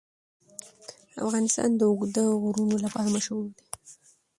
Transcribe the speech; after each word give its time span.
افغانستان 1.23 1.69
د 1.75 1.81
اوږده 1.91 2.23
غرونه 2.43 2.75
لپاره 2.85 3.13
مشهور 3.15 3.45
دی. 3.57 3.65